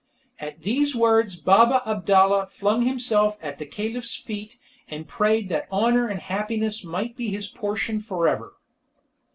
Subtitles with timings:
[0.39, 6.07] At these words Baba Abdalla flung himself at the Caliph's feet, and prayed that honour
[6.07, 8.53] and happiness might be his portion for ever.